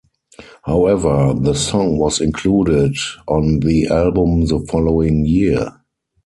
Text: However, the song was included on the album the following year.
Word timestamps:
However, 0.65 1.35
the 1.39 1.53
song 1.53 1.99
was 1.99 2.21
included 2.21 2.95
on 3.27 3.59
the 3.59 3.85
album 3.89 4.47
the 4.47 4.61
following 4.67 5.25
year. 5.27 5.73